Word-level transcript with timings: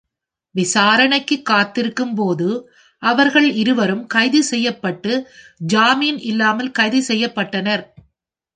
விசாரணைக்கு 0.55 1.35
காத்திருக்கும் 1.41 2.15
போது 2.15 2.47
அவர்கள் 3.03 3.47
இருவரும் 3.53 4.07
கைது 4.07 4.43
செய்யப்பட்டு 4.43 5.13
ஜாமீன் 5.65 6.19
இல்லாமல் 6.23 6.71
கைது 6.71 7.01
செய்யப்பட்டனர். 7.07 7.83